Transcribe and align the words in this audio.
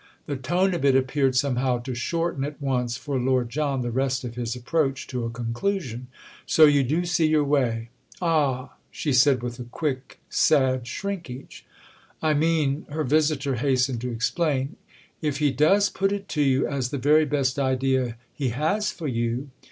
The 0.25 0.35
tone 0.35 0.73
of 0.73 0.83
it 0.83 0.95
appeared 0.95 1.35
somehow 1.35 1.77
to 1.81 1.93
shorten 1.93 2.43
at 2.43 2.59
once 2.59 2.97
for 2.97 3.19
Lord 3.19 3.51
John 3.51 3.81
the 3.81 3.91
rest 3.91 4.23
of 4.23 4.33
his 4.33 4.55
approach 4.55 5.05
to 5.05 5.25
a 5.25 5.29
conclusion. 5.29 6.07
"So 6.47 6.65
you 6.65 6.81
do 6.81 7.05
see 7.05 7.27
your 7.27 7.43
way?" 7.43 7.89
"Ah—!" 8.19 8.71
she 8.89 9.13
said 9.13 9.43
with 9.43 9.59
a 9.59 9.65
quick 9.65 10.19
sad 10.27 10.87
shrinkage. 10.87 11.67
"I 12.19 12.33
mean," 12.33 12.87
her 12.89 13.03
visitor 13.03 13.57
hastened 13.57 14.01
to 14.01 14.11
explain, 14.11 14.75
"if 15.21 15.37
he 15.37 15.51
does 15.51 15.91
put 15.91 16.11
it 16.11 16.27
to 16.29 16.41
you 16.41 16.65
as 16.67 16.89
the 16.89 16.97
very 16.97 17.25
best 17.25 17.59
idea 17.59 18.17
he 18.33 18.49
has 18.49 18.89
for 18.91 19.07
you. 19.07 19.51